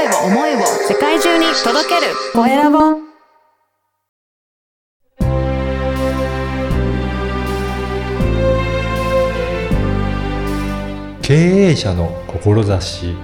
[0.00, 2.78] 声を思いを世界中に届けるコエラボ
[11.20, 13.14] 経営者の志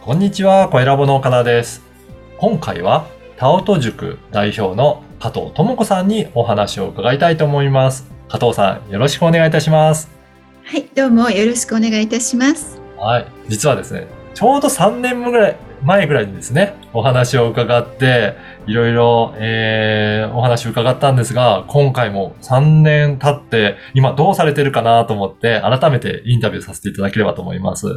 [0.00, 1.82] こんにちは、コエラボの岡田です。
[2.38, 8.06] 今回は、タオト塾代表の加藤智子さんにお話を伺いたいと思います。
[8.28, 10.19] 加藤さん、よろしくお願いいたします。
[10.70, 12.80] はい、どうもよろしくお願いいたします。
[12.96, 13.26] はい。
[13.48, 18.36] 実はですね、ちょうど3年ぐらい、前ぐらいにですね、お話を伺って、
[18.68, 27.88] いろいろ、えー、お話を伺ったんですが、今回も3年経って、今どうされてるかなと思って、改めてインタビューさせていただければと思います。
[27.88, 27.94] は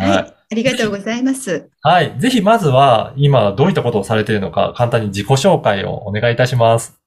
[0.00, 0.34] い、はい。
[0.50, 1.68] ありがとうございます。
[1.82, 2.18] はい。
[2.18, 6.98] ぜひまずは、今どういったことをされているのか、簡単に自己紹介をお願いいたします。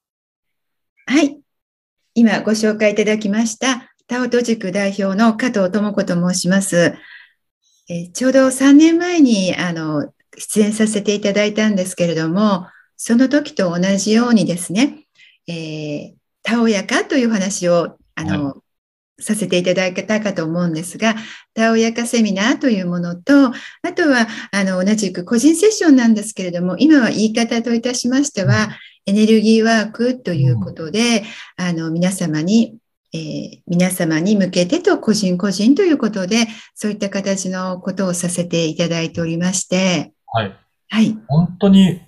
[1.06, 1.40] はい、
[2.14, 6.96] 今ご紹介いただきました、タオト塾代表の加藤智子と申します。
[7.88, 12.66] えーちょうど3年前にあの出演させていただいたんですけれども、
[12.96, 15.06] その時と同じようにですね、
[15.48, 18.62] えーたおやかという話をあの、
[19.18, 21.16] させていただいたかと思うんですが、
[21.54, 23.52] たおやかセミナーというものと、あ
[23.96, 28.68] とはあの同じく個人セッションなんですけれども、今は言い方といたしましては、
[29.06, 31.24] エネルギーワークということで、
[31.56, 32.76] あの皆様に、
[33.16, 40.54] えー皆様に向けてと個人個人ということで、そういった形のことをさせていただいておりまして、はい。
[40.88, 42.00] はい、本当に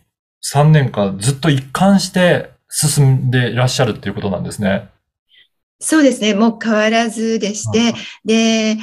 [0.53, 4.89] 3年間ずっと一貫して進んでいらっしゃるっていうことなんですね。
[5.81, 8.77] そうですね、もう変わらずでして、で、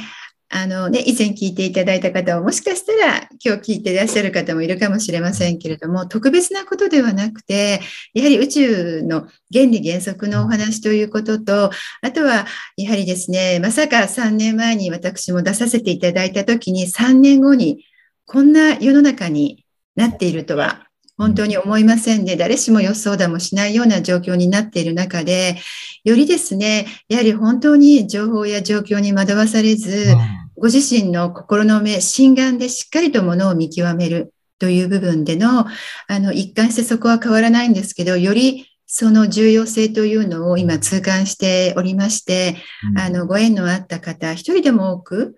[0.48, 7.80] あのね、以前聞いていただいた方は、もしかしたら今日聞いていらっしゃる方もいるかもしれませんけれども、特別なことではなくて、
[8.14, 17.84] やはり宇宙の原理原則のお話ということと、あとは、やはりですね、まさか3年前に私も出させていただいたときに、3年後に
[18.24, 19.64] こんな世の中に
[19.96, 20.86] なっているとは、
[21.18, 25.56] 本当に思いませんで、誰しも予想だもしないような状況になっている中で、
[26.04, 30.14] よりですね、やはり本当に情報や状況に惑わされず、
[30.56, 35.66] ご自身の心の目、心眼でしっかりとものを見極めるという部分での、
[36.08, 42.56] あの、一貫してそこは変わらないんですけど、よりその重要性というのを今痛感しておりまして、
[42.92, 42.98] うん。
[42.98, 45.36] あの、ご縁のあった方、一人でも多く、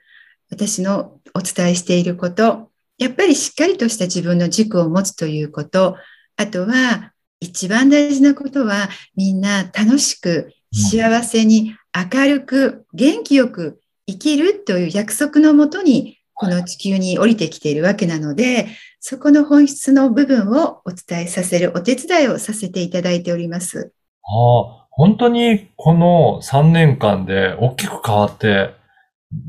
[0.51, 5.97] 私のお伝えしていること、やっぱりしっかりとした自分の軸を持つということ、
[6.37, 11.75] あとは、一番大事なことは、みんな楽しく、幸せに、
[12.12, 18.69] 明るく、元気よく生きるという約束のもとに、この地球に降りてきているわけなので、
[19.00, 23.92] そこの本質の部分をお伝えさせるお手伝いをさせていただいております。
[24.22, 28.70] ああ、本当にこの3年間で大きく変わって、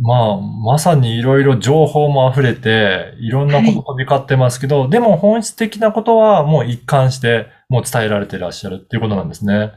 [0.01, 9.71] まあ、まさにいろいろ情報も溢れて、いろんなこと飛び交ってますけど、でも本質的なことはもう一貫してもう伝えられていらっしゃるっていうことなんですね。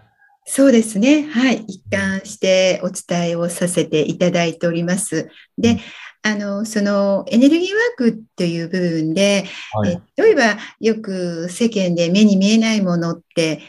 [0.44, 1.22] そうですね。
[1.22, 1.64] はい。
[1.68, 5.30] 一貫してお伝えをさせていただいております。
[5.56, 5.78] で、
[6.22, 9.92] あの、そのエネルギーワークという部分で、はい。
[10.16, 13.60] え例えばよく世間で目に見えないものって、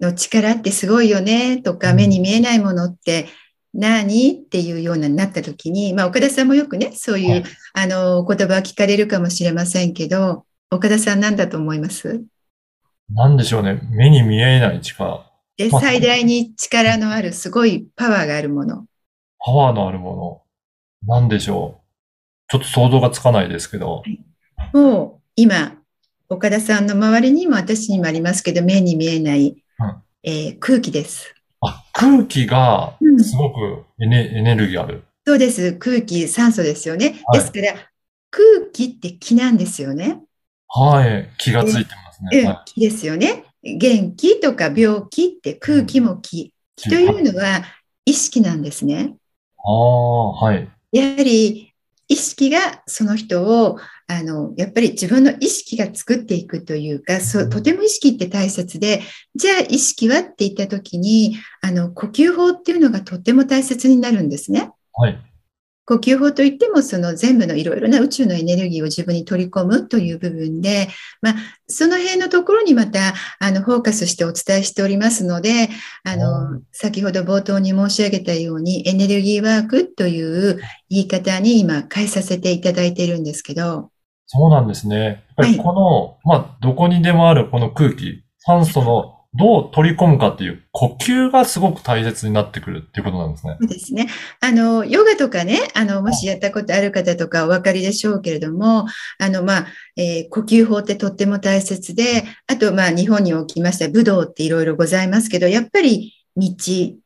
[0.00, 3.28] の力ってすごいよねとか、うん目に見えないものって
[3.72, 7.44] 何っていうようなになった時に、まあ岡田さんもよくね、そういう、はい
[7.74, 12.22] あの、お言葉は聞かれるかもしれませんけど、岡田さん何だと思います？
[13.10, 13.80] なんでしょうね。
[13.90, 15.24] 目に見えない力。
[15.56, 18.86] で、まあ最大に力のある、すごいパワーがあるもの。
[19.38, 20.44] パワーのあるも
[21.06, 21.14] の。
[21.14, 21.84] なんでしょう。
[22.48, 24.02] ちょっと想像がつかないですけど。
[24.72, 25.76] もう今、
[26.28, 31.34] 岡田さんの周りにも私にもありますけど、目に見えない、うんえー空気です。
[31.60, 35.04] あ、空気がうんすごくエネエネルギーある。
[35.26, 35.74] そうです。
[35.74, 37.20] 空気、酸素ですよね。
[37.26, 37.74] はいですから、
[38.30, 40.20] 空気って気なんですよね。
[40.68, 41.30] はい。
[41.38, 42.40] 気がついてますね。
[42.40, 43.44] うんは、気ですよね。
[43.64, 46.52] 元気とか病気って空気も気。
[46.76, 47.62] 気というのは
[48.04, 49.14] 意識なんですね。
[49.58, 50.68] ああ、はい。
[50.92, 51.72] やはり
[52.08, 59.00] 意識がその人を、あの、やっぱり自分の意識が作っていくというか、そう、とても意識って大切で、
[59.34, 64.70] じゃあ意識はって言ったときに、あの、呼吸法っていうのがとっても大切になるんですね。
[64.92, 65.18] はい。
[65.86, 70.88] 呼吸法といっても、その全部のいろいろな宇宙のエネルギーを自分に取り込むという部分で、
[71.20, 71.34] まあ、
[71.66, 75.68] その辺のところにまた、あの、フォーカスしてお伝えしておりますので、
[76.04, 83.90] あうの、先ほど冒頭に申し上げたように、エネルギーワークという言い方に今変えさせていただいているんですけど、
[84.26, 84.96] そうなんですね。
[84.96, 93.56] やっぱりこの、まあ、どこにでもあるこの空気、酸素のどう取り込むかっていう呼吸がすごく大切になってくるっていうことなんですね。
[93.60, 94.08] そうですね。
[94.40, 98.86] あの、ヨガとかね、あの、もしやったことある方とかお分かりでしょうけれども、
[99.18, 99.66] あの、まあ、
[99.96, 106.46] えー呼吸法ってとっても大切で、あと、まあ、日本におきました武道っていろいろございますけど、やっぱり道、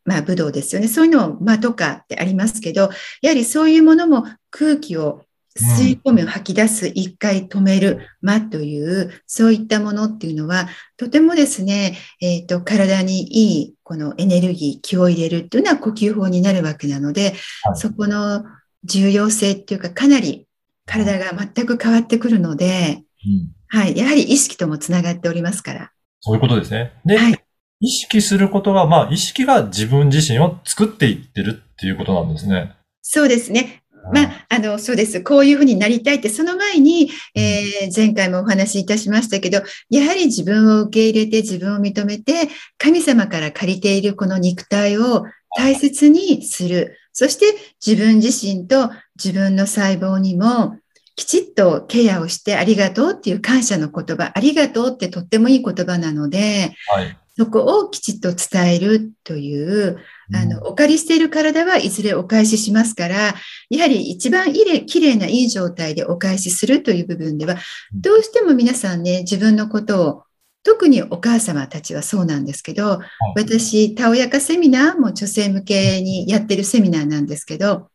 [0.04, 0.88] まあ、武道ですよね。
[0.88, 2.90] そういうのを間とかってありますけど、
[3.22, 5.22] やはりそういうものも空気を
[5.58, 18.44] 吸い込む、吐き出す、一回止める、間という、そういったものっていうのは、とてもですね、えっ、と、体にいい、このエネルギー、気を入れるっていうのは呼吸法になるわけなので、はいそこの
[18.84, 20.46] 重要性っていうか、かなり
[20.86, 25.92] 体が全く変わってくるので、うんはい、やはり意識ともつながっておりますから。
[26.20, 26.92] そういうことですね。
[27.04, 27.44] で、はい
[27.80, 32.74] 意識することが、まあ、意識が自分自身を作っていってるっていうことなんですね。
[33.02, 33.82] そうですね。
[34.12, 35.22] まあ、あの、そうです。
[35.22, 45.24] こういうふうになりたいって、その前に、えー前回もお話しいたしましたけど、やはり自分を受け入れて、自分を認めて、神様から借りているこの肉体を
[45.56, 46.96] 大切にする。
[47.12, 47.46] そして
[47.84, 48.90] 自分自身と
[49.22, 50.76] 自分の細胞にも、
[51.16, 57.18] きちっとケアをしてありがとうっていう感謝の言葉、ありがとうってとってもいい言葉なので、はい。
[57.38, 59.98] そこをきちっと伝えるという、
[60.34, 63.34] あの、うんお借りしている体はいずれお返ししますから、
[63.70, 67.54] やはり一番いれ綺麗ないい状態でお返しするという部分では、
[67.94, 68.00] うん。
[68.00, 70.22] どうしても皆さんね、自分のことを、
[70.64, 72.98] 特にお母様たちはそうなんですけど、
[73.36, 77.88] 私、たおやかセミナーも女性向けにやってるセミナーなんですけど、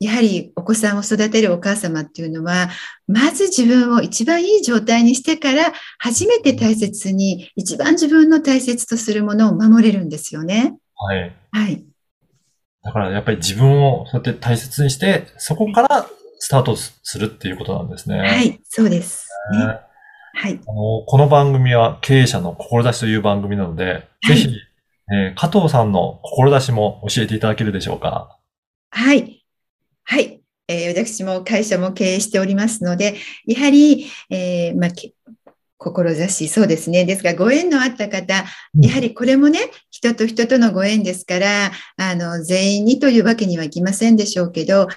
[0.00, 2.68] やはりお子さんを育てるお母様っていうのは、
[3.06, 10.76] まず自分を一番いい状態にしてから、初めて大切に、一番自分の大切とするものを守れるんですよね。
[10.94, 11.36] はい。
[11.50, 11.84] はい。
[12.82, 16.06] だからやっぱり自分をそうやって大切にして、そこから
[16.38, 18.18] スタートするっていうことなんですね。
[18.18, 19.28] はい、そうです。
[19.52, 19.64] ねね
[20.34, 20.60] はい。
[20.66, 24.48] あのこの番組は経営者の志という番組なので、はいぜひ、
[25.12, 28.38] えー加藤さんの志も教えていただけるでしょうか？
[28.90, 29.37] はい。
[30.10, 30.40] はい。
[30.68, 33.16] えー私も会社も経営しておりますので、
[33.46, 35.12] やはり、えーまあ、け
[35.76, 37.04] 志、そうですね。
[37.04, 39.60] ですが、ご縁のあった方、やはりこれもね、
[39.90, 44.88] 人と人とのご縁ですから、あの、全員にというわけにはいきませんでしょうけど、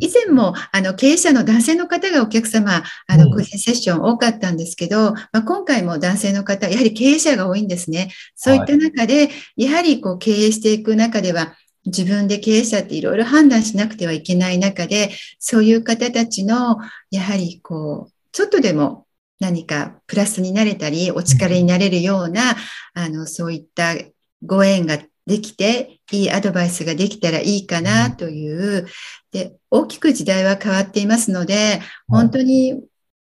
[0.00, 8.10] 以前も、あの、経営者の男性の方がお客様、あの、うん個人セッション多かったんですけど、まあ、今回も男性の方、やはり経営者が多いんですね。
[8.34, 11.54] そういった中で、やはりこう、経営していく中では、
[11.86, 16.78] 自分で経営者っていろいろ判断しなくてはいけない中で、そういう方たちの、
[17.10, 19.06] やはりこう、ちょっとでも
[19.40, 22.56] 何かプラスになれたり、お力になれるような、
[22.94, 23.94] あの、そういった
[24.42, 28.86] ご縁ができて、いいアドバイスができたらいいかなという、
[29.32, 32.80] で、大きく時代は変わっていますので、本当に、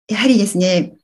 [0.08, 0.94] やはりですね、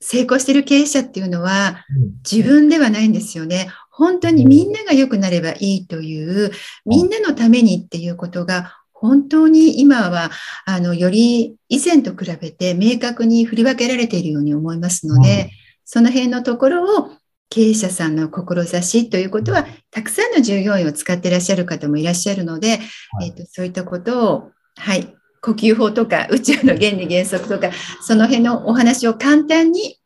[0.00, 2.12] 成功している経営者っていうのは、うん。
[2.30, 3.68] 自分ではないんですよね。
[3.96, 6.50] 本当にみんなが良くなればいいという、
[6.84, 10.30] みんなのためにっていうことが、本当に今は、
[10.66, 15.50] あの、より以前と比べて明確に振り分けられているように思いますので、
[15.84, 17.10] その辺のところを
[17.50, 22.80] 経営者さんの志ということは、たくさんの従業員を使っていらっしゃる方もいらっしゃるので、
[23.12, 23.26] はい。
[23.26, 27.70] えっとそういったことを、はい、呼吸法とか宇宙の原理原則とか、
[28.02, 30.00] その辺のお話を簡単に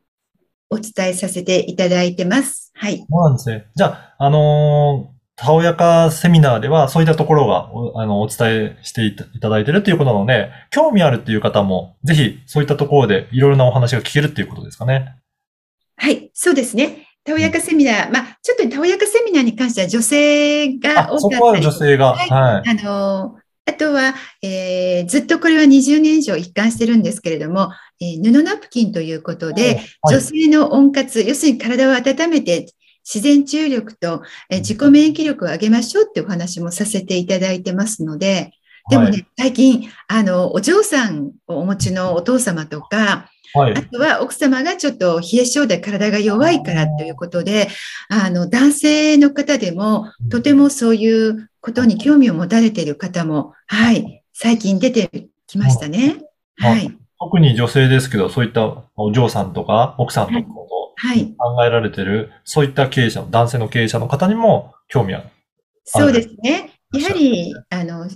[0.71, 2.73] お伝えさせていただいてます。
[2.75, 2.99] はい。
[2.99, 3.67] そうなんですね。
[3.75, 15.15] じゃあ、あのーたおやかセミナーではそういったところがおあのお伝えしていただいてるということなので、興味あるっていう方も、ぜひそういったところでいろいろなお話が聞けるっていうことですかね。
[15.97, 17.07] はい、そうですね。
[17.25, 22.15] たおやかセミナー、まあ、ちょっとたおやかセミナーに関しては女性があ、多かったりそこは女性が。
[22.15, 22.69] はいはい。
[22.69, 23.37] あの、
[23.69, 27.71] あとは、えーずっとこれは20年以上一貫してるんですけれども、
[28.01, 30.17] えー布ナプキンということで、はい。
[30.17, 32.73] 女性の温活、要するに体を温めて、
[33.05, 38.53] 自然治癒力と、えー自己免疫力を上げましょうってお話もさせていただいてますので、
[38.91, 43.83] でもね、はい最近、あの、お嬢さんをお持ちのお父様とか、はいあ。
[43.83, 47.69] とは奥様がちょっと冷え性で体が弱いからということで、
[48.09, 56.17] あの、男性の方でも、とてもそういうことに興味を持たれている方も、はい、最近出てきましたね。
[56.57, 56.93] はい。
[57.21, 60.69] 特に女性ですけど、そういったお嬢さんとか奥さんとかを
[61.01, 61.33] はい。
[61.39, 65.25] 考えられてる、そういった経営者、男性の経営者の方にも興味ある。
[65.85, 66.73] そうですね。
[66.93, 68.09] やはり、あの、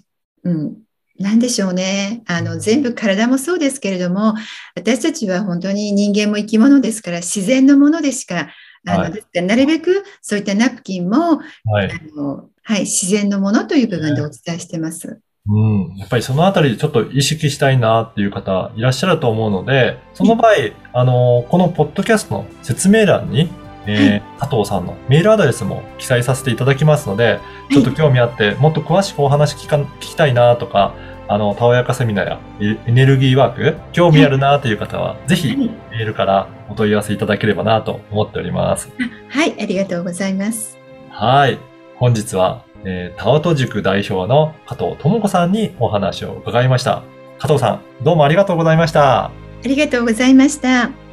[0.45, 0.77] うん。
[1.19, 2.23] なんでしょうね。
[2.27, 4.35] あの、全部体もそうですけれども、
[4.75, 8.49] 私たちは本当に人間も生き物ですから、自然のものでしか、
[8.87, 11.91] あの、はいなるべくそういったナプキンも、はい。
[11.91, 15.21] あの、はい、自然のものという部分でお伝えしてます。
[15.49, 15.97] うん。
[15.97, 20.53] やっぱりそのあたりでちょっと意識したいなっていう方いらっしゃると思うので、その場合、
[20.93, 23.49] あの、このポッドキャストの説明欄に、
[23.87, 27.39] えー加藤さんのメールアドレスも記載させていただきますので、
[27.71, 30.95] ちょっと興味あって、もっと詳しくお話聞か聞きたいなとか、
[31.29, 35.57] あの、たおやかセミナーやエエネルギーワーク、興味あるなという方は、ぜひはい
[35.93, 38.91] メールからお問い合わせいただければなと思っております。
[39.29, 40.79] はい、ありがとうございます。
[41.11, 41.59] はい。
[41.97, 47.03] 本日は、えー、タオト塾代表の加藤智子さんにお話を伺いました。
[47.39, 49.27] 加藤さん、どうもありがとうございました。
[49.27, 49.31] あ
[49.63, 51.12] りがとうございました。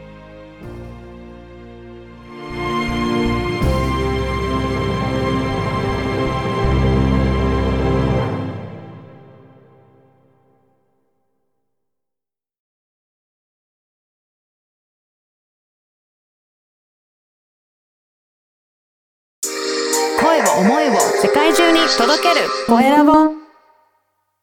[21.98, 22.48] 届ける。
[22.68, 23.39] コエラボ